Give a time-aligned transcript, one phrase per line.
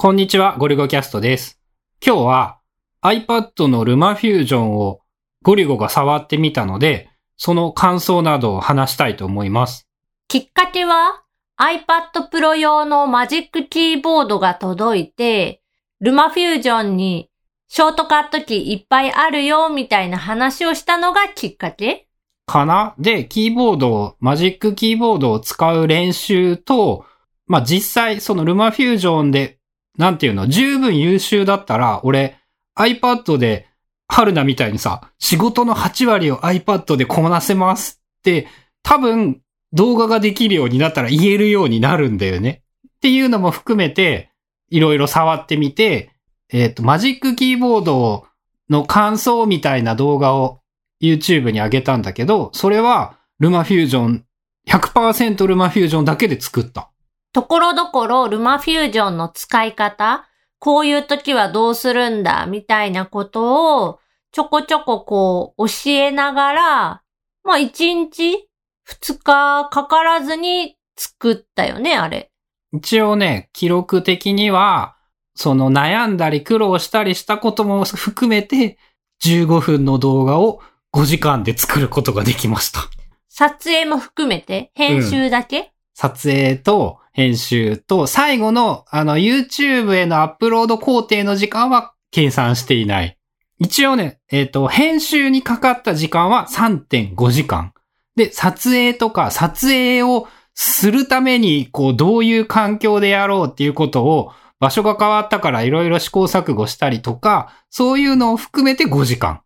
[0.00, 1.60] こんにちは、ゴリゴキャストです。
[2.00, 2.60] 今日は
[3.02, 5.00] iPad のルマフュージョンを
[5.42, 9.88] ゴリゴが触ってみたので、その感想などを話したいと思います。
[10.28, 11.24] きっかけは
[11.60, 15.62] iPad Pro 用のマジックキーボードが届いて、
[15.98, 17.28] ルマフュージョンに
[17.66, 22.06] ショートカットキーいっぱいあるよみたいな話をしたのがきっかけ
[22.46, 22.94] かな？
[23.00, 27.04] で、キーボードを、マジックキーボードを使う練習と、
[27.48, 29.57] まあ、実際、そのルマフュージョンで、
[29.98, 32.38] なんていうの、十分優秀だったら、俺、
[32.78, 33.66] iPad で、
[34.06, 38.46] 春菜みたいにさ、仕事の8割を iPad でこなせますって、
[38.82, 39.42] 多分、
[39.74, 42.62] 動画ができるようになったら言えるようになるんだよね。
[42.86, 44.30] っていうのも含めて、
[44.70, 46.10] いろいろ触ってみて、
[46.50, 48.26] えっ、と、マジックキーボード
[48.70, 50.60] の感想みたいな動画を
[51.02, 54.24] YouTube に上げたんだけど、それはルマフュージョン、
[54.68, 56.90] 100%ルマフュージョンだけで作った。
[57.38, 64.00] ところどころルマフュージョンの使い方、こういう時はどうするんだ、みたいなことを
[64.32, 67.02] ちょこちょここう教えながら、
[67.44, 68.48] まあ1日
[68.88, 72.32] 2日かからずに作ったよね、あれ。
[72.72, 74.96] 一応ね、記録的には、
[75.36, 78.78] その悩んだり苦労したりしたことも含めて、
[79.22, 80.60] 15分の動画を
[80.92, 82.80] 5時間で作ることができました。
[83.28, 93.18] 撮影も含めて編集だけ、撮影と編集と最後のあの YouTube へのアップロード工程の時間は計算していない。
[93.58, 97.72] 一応ね、えっ、と、編集にかかった時間は3.5時間。
[98.14, 109.40] で、撮影とか撮影をするために、こう、どういう環境でやろうっていうことを、場所が変わったからいろいろ試行錯誤したりとか、そういうのを含めて5時間。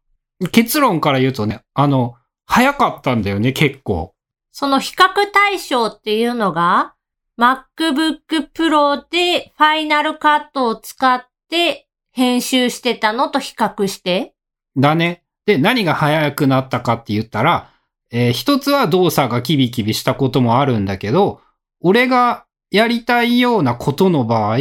[0.50, 4.11] 結論から言うとね、あの、早かったんだよね、結構。
[4.52, 6.94] その比較対象っていうのが、
[7.38, 14.34] MacBook Pro で Final Cut を使って編集してたのと比較して、
[14.76, 15.22] だね。
[15.46, 17.70] で、何が早くなったかって言ったら、
[18.10, 21.40] えー一つは動作がキビキビしたこともあるんだけど、
[21.80, 24.58] 俺がやりたいようなことの場合、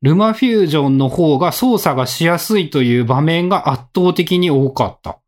[0.00, 5.18] ルマフュージョンの方が操作がしやすいという場面が圧倒的に多かった。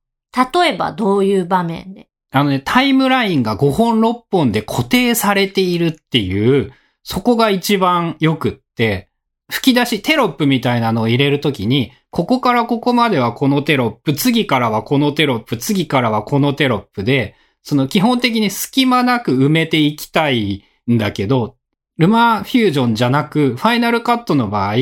[0.53, 2.09] 例えばどういう場面で？
[2.37, 6.71] あのね、タイムラインが5本6本で固定されているっていう、
[7.03, 9.09] そこが一番良くって、
[9.51, 21.57] 吹き出し、テロップみたいなのを入れるときに、ここからここまではこのテロップ、次からはこのテロップ、次からはこのテロップで、その基本的に隙間なく埋めていきたいんだけど、
[21.97, 24.75] ルマフュージョンじゃなく、ファイナルカットの場合、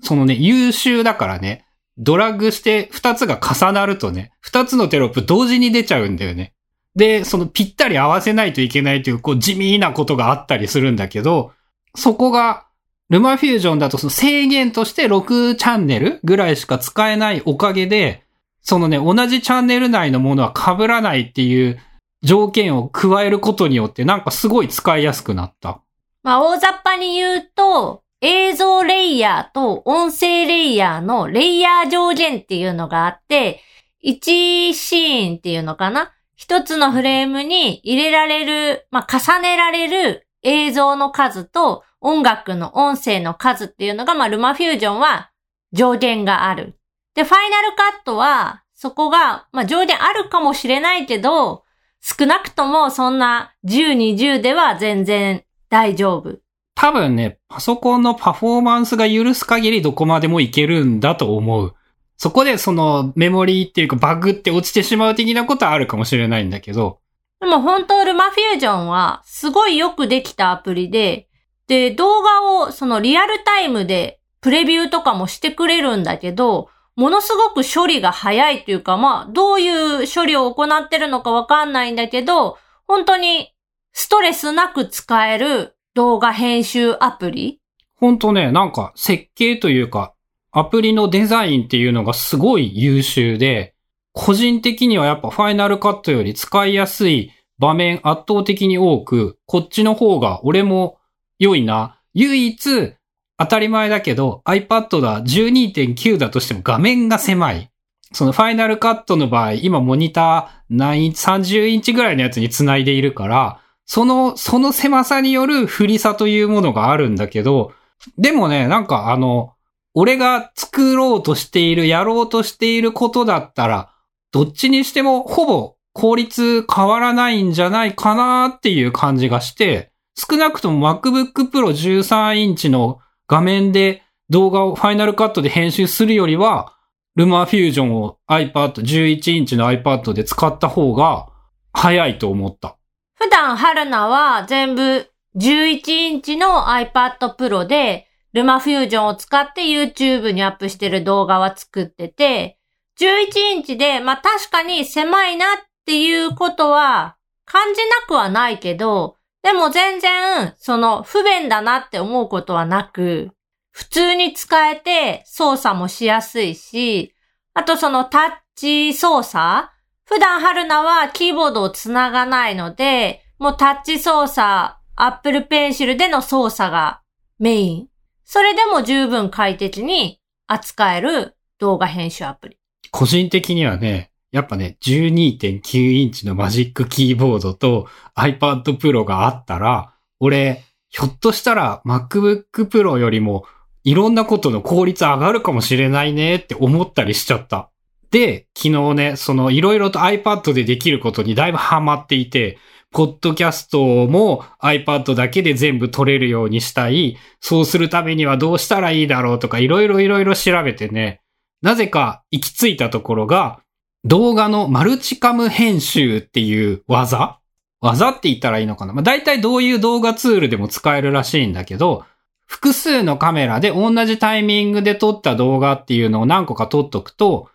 [0.00, 1.64] そのね、優秀だからね、
[1.98, 6.53] ドラッグして2つが重なるとね、2つのテロップ同時に出ちゃうんだよね。
[6.96, 11.52] で、そのぴったり合わせないといけないという、こう地味なことがあったりするんだけど、
[11.96, 12.66] そこが、
[13.10, 18.24] ルマフュージョンだとその制限として6チャンネルぐらいしか使えないおかげで、
[18.62, 21.78] そのね、同じチャンネル内のものは被らないっていう
[22.22, 25.80] 条件を加えることによって、なんかすごい使いやすくなった。
[26.22, 33.60] まあ大雑把に言うと、映像レイヤーと音声レイヤーのレイヤー上限っていうのがあって、
[34.02, 45.30] 1シーンっていうのかな一つのフレームに入れられる、まあ重ねられる映像の数と音楽の音声の数っていうのが、まあルマフュージョンは
[45.72, 46.78] 上限がある。
[47.14, 51.64] で、ファイナルカットは、そこが、まあ上限あるかもしれないけど、
[52.00, 56.38] 少なくともそんな10、20では全然大丈夫。
[56.74, 61.74] 多分ね、パソコンのパフォーマンスが許す限りどこまでもいけるんだと思う。
[62.16, 67.00] そこでそのメモリーっていうかバグって落ちてしまう的なことはあるかもしれないんだけど、
[67.40, 71.28] でも本当ルマフュージョンはすごいよくできたアプリで、
[71.66, 83.52] で、動画をそのリアルタイムでプレビューとかもしてくれるんだけど、ものすごく処理が早いというか、まあ、どういう処理を行ってるのかわかんないんだけど、本当に
[83.92, 87.60] ストレスなく使える動画編集アプリ。
[87.96, 90.13] ほんとね、なんか設計というか、
[90.56, 93.74] アプリのデザインっていうのがすごい優秀で、
[94.12, 100.98] 個人的にはやっぱファイナルカットより使いやすい場面圧倒的に多く、こっちの方が俺も
[101.40, 101.98] 良いな。
[102.14, 102.94] 唯一、
[103.36, 107.70] 当たり前だけど iPad だ12.9だとしても画面が狭い。
[108.12, 117.72] そのファイナルカットの場合、今モニター何インチ、30インチぐらいのやつに繋いでいるから、その、その狭さによる不利さというものがあるんだけど、
[118.16, 119.53] でもね、なんかあの、
[119.94, 123.90] 俺が作ろうとしている、やろうとしていることだったら、
[124.32, 132.98] どっちにしてもほぼ効率変わらないんじゃないかなっていう感じがして、少なくとも MacBook Pro 13インチの
[133.28, 136.74] 画面で動画をファイナルカットで編集するよりは、
[137.14, 141.28] ルマーフュージョンを iPad、11インチの iPad で使った方が
[141.72, 142.76] 早いと思った。
[143.14, 152.58] 普段、春菜は全部11インチの iPad Pro で、ルマフュージョンを使って YouTube にアップしてる動画は作ってて、
[152.98, 155.48] 11インチで、まあ確かに狭いなっ
[155.86, 163.30] ていうことは感じなくはないけど、でも全然、その不便だなって思うことはなく、
[163.70, 167.14] 普通に使えて操作もしやすいし、
[167.54, 168.22] あとそのタッ
[168.56, 169.68] チ操作
[170.06, 177.00] 普段春菜はキーボードをつながないので、もうタッチ操作、Apple Pencil での操作が
[177.38, 177.93] メイン。
[178.24, 182.58] それでも十分快適に扱える動画編集アプリ。
[182.90, 187.86] 個人的にはね、やっぱね、12.9インチのマジックキーボードと
[188.16, 193.46] iPad Pro があったら、俺、ひょっとしたら MacBook Pro よりも
[193.84, 197.70] いろんなことの効率上がるかもしれないねって思ったりしちゃった。
[198.10, 202.58] で、昨日ね、そのいろいろと iPad でできることにだいぶハマっていて、
[202.94, 207.18] ポッドキャストも iPad だけで全部撮れるようにしたい。
[207.40, 211.20] そうするためにはどうしたらいいだろうとかいろいろいろいろ調べてね、
[211.60, 213.60] なぜか行き着いたところが、
[214.04, 217.40] 動画のマルチカム編集っていう技？
[217.80, 218.92] 技って言ったらいいのかな？
[218.92, 222.04] まあ、大体どういう動画ツールでも使えるらしいんだけど、
[222.46, 227.48] 複数のカメラで同じタイミングで撮った動画っていうのを何個か撮っとくと、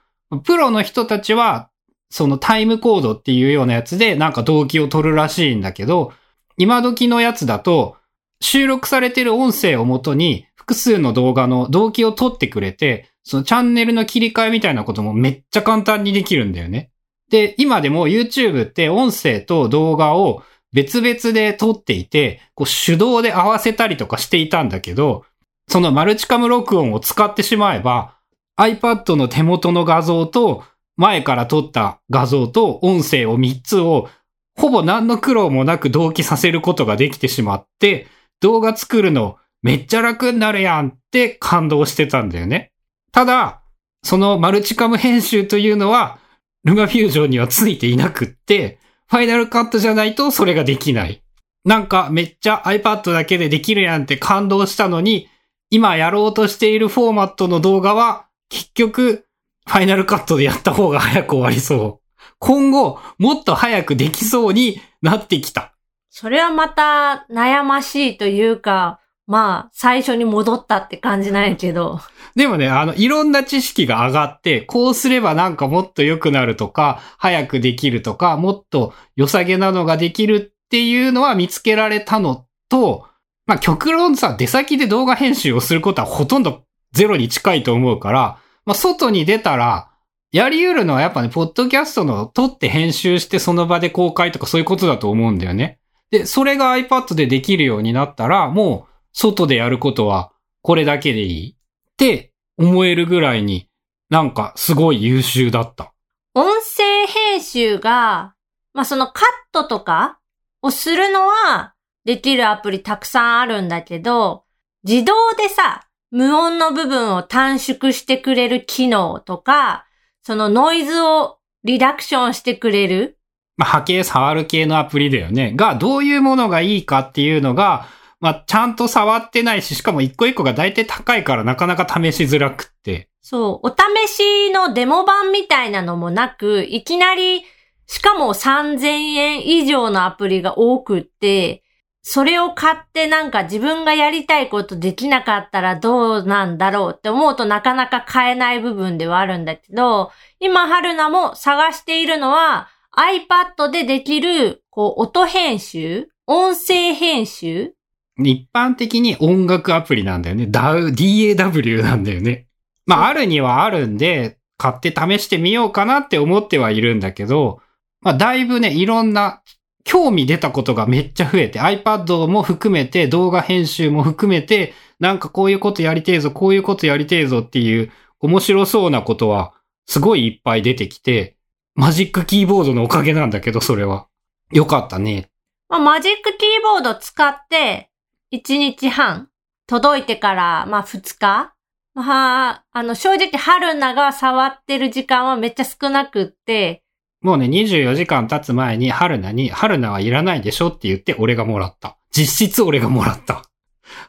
[0.44, 1.69] プロの人たちは、
[2.10, 6.12] そのタイムコードっていうようなやつでなんか動機を撮るらしいんだけど、
[6.58, 7.98] 今時のやつだと、
[8.42, 16.92] 収録されてる音声をもとに複数の動画の動機を撮ってくれて、そのチャンネルの切り替えみたいなこともめっちゃ簡単にできるんだよね。
[17.30, 20.42] で、今でも YouTube って音声と動画を
[20.72, 25.26] 別々で撮っていて、こう手動で合わせたりとかしていたんだけど、
[25.68, 28.16] そのマルチカム録音を使ってしまえば、
[28.60, 30.64] iPad の手元の画像と
[31.00, 34.10] 前から撮った画像と音声を3つを
[34.58, 38.08] ほぼ何の苦労もなく同期させることができてしまって、
[38.42, 42.74] 動画作るのめっちゃ楽になるやんって感動してたんだよね。
[43.14, 43.62] ただ、
[44.04, 46.20] そのマルチカム編集というのは、
[46.66, 51.24] ルマフュージョンにはついていなくって、ファイナルカットじゃないとそれができない。
[51.64, 55.30] なんかめっちゃ iPad だけでできるやんって感動したのに、
[55.70, 59.29] 今やろうとしているフォーマットの動画は、結局、
[59.70, 62.26] ファイナルカットでやった方が早く終わりそう。
[62.40, 65.76] 今後、もっと早くできそうになってきた。
[66.10, 72.00] それはまた悩ましいというか、まあ、最初に戻ったって感じなんやけど。
[72.36, 83.06] でもね、あの、いろんな知識が上がって、こうすればなんかもっと良くなるとか、早くできるとか、もっと良さげなのができるっていうのは見つけられたのと、
[83.46, 88.40] まあ、極論さ、出先で動画編集をすることはほとんどゼロに近いと思うから、
[88.70, 89.90] まあ、外に出たら、
[90.32, 95.80] やり得るのはやっぱね、ポッドキャストの撮って編集してその場で公開とかそういうことだと思うんだよね。
[96.12, 100.32] で、それが iPad でできるようになったら、もう、外でやることは
[100.62, 101.56] これだけでいいっ
[101.98, 103.68] て思えるぐらいに
[104.12, 105.92] なんかすごい優秀だった。
[106.36, 108.36] 音声編集が、
[108.76, 110.20] まあそのカットとか
[110.62, 111.74] をするのは
[112.06, 114.44] できるアプリたくさんあるんだけど、
[114.84, 119.86] 自動でさ、無音の部分を短縮してくれる機能とか、
[120.24, 123.20] そのノイズをリダクションしてくれる
[123.60, 125.52] まあ、波形触る系のアプリだよね。
[125.54, 127.88] が、どういうものがいいかっていうのが、
[128.22, 133.10] まあ、ちゃんと触ってないし、しかも一個一個が大体高いからなかなか試しづらくって。
[133.22, 137.44] そう、お試しのデモ版みたいなのもなく、いきなり、
[137.86, 138.86] しかも3000
[139.16, 141.64] 円以上のアプリが多くって、
[142.12, 157.76] それを買ってなんか自分がやりたいことできなかったらどうなんだろうって思うとなかなか買えない部分ではあるんだけど、今春菜も探しているのは iPad でできる、こう、音編集音声編集？
[158.18, 160.46] 一般的に音楽アプリなんだよね。
[160.46, 162.48] DAW、なんだよね。
[162.88, 167.62] まあ、あるにはあるんで、買って試してみようかなって思ってはいるんだけど、
[168.02, 169.44] まあ、だいぶね、いろんな、
[169.84, 179.54] 興味出たことがめっちゃ増えて、iPad も含めて、動画編集も含めて、なんかこういうことやりてえぞ、こういうことやりてえぞっていう、面白そうなことは、
[179.86, 181.38] すごいいっぱい出てきて、
[181.76, 184.08] マジックキーボードのおかげなんだけど、それは。
[184.52, 185.30] よかったね。
[185.70, 187.90] まあ、マジックキーボード使って、
[188.34, 189.30] 1日半、
[189.68, 191.54] 届いてから、まあ、2日。
[191.94, 196.84] まあ、あの、正直、春菜が触ってる時間はめっちゃ少なくって、
[197.22, 201.98] もうね、24時間経つ前に、春菜に、春菜はいらないでしょって言って、俺がもらった。
[202.12, 203.44] 実質俺がもらった。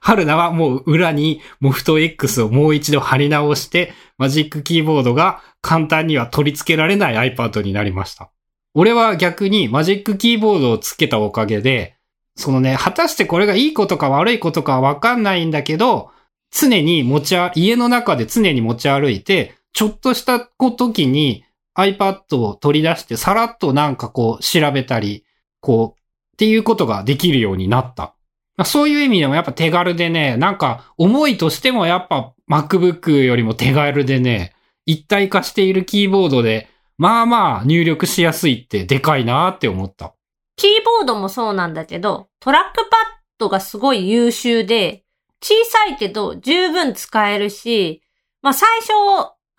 [0.00, 8.30] 春菜はもう裏にモフト X をもう一度貼り直して、マジックキーボードが簡単には取り付けられない iPad になりました。
[8.74, 11.96] 俺は逆にマジックキーボードをつけたおかげで、
[12.36, 16.10] そのね、果たしてこれがいいことか悪いことかわかんないんだけど、
[16.52, 21.44] 常に持ち、家の中で常に持ち歩いて、ちょっとした時に
[21.76, 25.24] iPad を取り出してさらっとなんかこう調べたり、
[25.60, 28.14] こう、っていうことができるようになった。
[28.56, 34.54] まあそういう意味でもやっぱ手軽でね、なんか重いとしてもやっぱ MacBook よりも手軽でね、
[34.86, 40.14] 一体化しているキーボードで、まあまあ入力しやすいってでかいなって思った。
[40.56, 43.00] キーボードもそうなんだけど、トラックパッ
[43.38, 45.04] ドがすごい優秀で、
[45.42, 48.02] 小さいけど十分使えるし、
[48.42, 48.92] まあ最初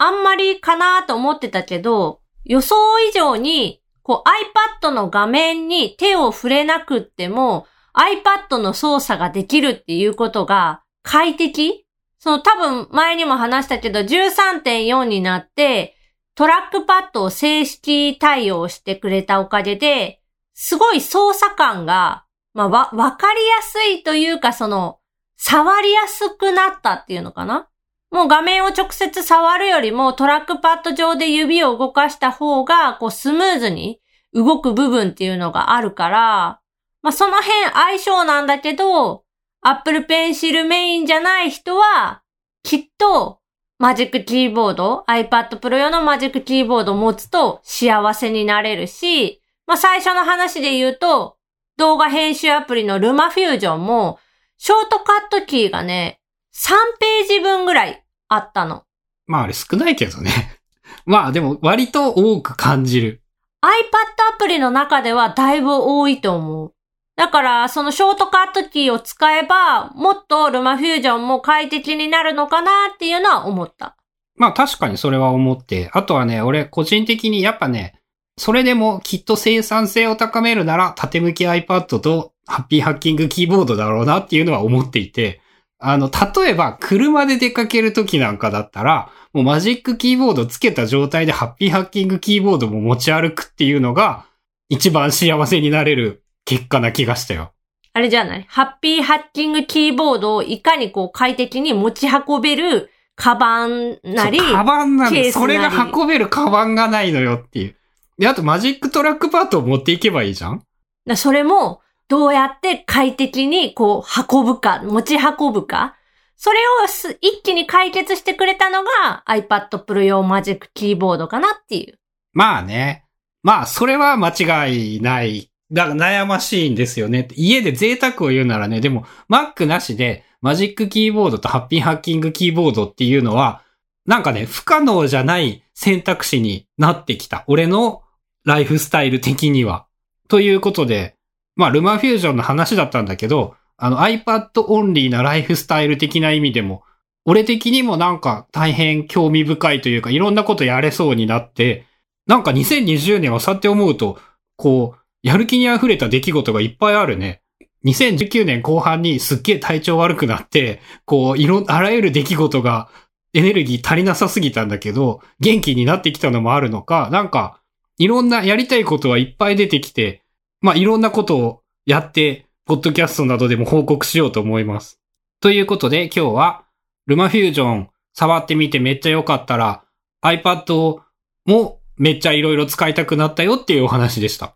[0.04, 2.76] あんまりかなと思ってたけど、予想
[3.08, 11.86] 以上にこう iPad の画面に手を触れなくっても iPad の操作ができるっていうことが快適？
[12.18, 15.96] その多分前にも話したけど13.4になって
[16.34, 20.22] トラックパッドを正式対応してくれたおかげで、
[20.54, 25.00] すごい操作感が、まあ、わ、わかりやすいというか、その、
[25.38, 27.68] 触りやすくなったっていうのかな？
[28.12, 34.02] もう画面を直接触るよりもトラックパッド上で指を動かした方が、こうスムーズに
[34.34, 36.60] 動く部分っていうのがあるから、
[37.02, 39.24] まあその辺相性なんだけど、
[39.62, 42.22] Apple Pencil メインじゃない人は、
[42.64, 43.40] きっと
[43.80, 51.38] マジックキーボード、iPad Pro 用のマジックキーボードを持つと幸せになれるし、まあ最初の話で言うと、
[51.78, 54.20] 動画編集アプリのルマフュージョンも、
[54.58, 56.20] ショートカットキーがね、
[56.54, 58.01] 3ページ分ぐらい
[58.34, 58.84] あったの。
[59.28, 60.32] まああれ少ないけどね。
[61.06, 63.22] まあでも割と多く感じる。
[63.62, 66.74] iPad アプリの中ではだいぶ多いと思う。
[67.16, 73.98] だから、そのショートカットキーを使えば、もっとルマフュージョンも快適になるのかなっていうのは思った。
[74.36, 75.90] まあ確かにそれは思って。
[75.94, 78.00] あとはね、俺個人的にやっぱね、
[78.38, 85.41] それでもきっと生産性を高めるなら縦向き iPad とハッピーハッキングキーボードだろうなっていうのは思っていて、
[85.82, 94.26] あの、例えば車で出かける時なんかだったら、もう Magic Keyboard つけた状態で Happy Hacking Keyboard も持ち歩くっていうのが
[94.70, 97.54] 一番幸せになれる結果な気がしたよ。
[97.94, 98.46] あれじゃない？
[98.48, 107.76] Happy Hacking Keyboard をいかにこう快適に持ち運べるカバンなり、カバンなりそれが運べるカバンがないのよっていう。
[108.18, 110.64] で、あと Magic Trackpad を持っていけばいいじゃん？
[111.06, 111.82] だそれも
[112.12, 115.96] どうやって快適にこう運ぶか、持ち運ぶか。
[116.36, 121.98] それを一気に解決してくれたのが iPad Pro 用マジックキーボードかなっていう。
[122.34, 123.06] まあね。
[123.44, 124.34] まあ、それは間
[124.68, 125.50] 違いない。
[125.72, 127.30] だから悩ましいんですよね。
[127.36, 133.64] 家で贅沢を言うならね、でも Mac なしでマジックキーボードとハッピーハッキングキーボードっていうのは、
[134.06, 137.46] なんかね、不可能じゃない選択肢になってきた。
[137.48, 138.02] 俺の
[138.44, 139.86] ライフスタイル的には。
[140.28, 141.16] ということで、
[141.56, 146.84] まあ、ルマフュージョンの話だったんだけど、あの iPad オンリーなライフスタイル的な意味でも、
[147.26, 151.86] 俺的にもなんか大変興味深いというか、いろんなことやれそうになって、
[152.28, 154.20] なんか2020年はそうやって思うと、
[154.56, 157.42] こう、やる気に溢れた出来事がいっぱいあるね。
[157.86, 162.90] 2019年後半にすっげえ体調悪くなって、こう、いろ、あらゆる出来事が
[163.34, 167.60] エネルギー足りなさすぎたんだけど、元気になってきたのもあるのか、なんか、
[167.98, 170.21] いろんなやりたいことはいっぱい出てきて、
[170.62, 175.00] まあ、いろんなことをやって、ポッドキャストなどでも報告しようと思います。
[175.42, 176.64] ということで、今日は、
[177.08, 179.84] ルマフュージョン触ってみてめっちゃ良かったら、
[180.24, 181.02] iPad
[181.46, 184.56] もめっちゃいろいろ使いたくなったよっていうお話でした。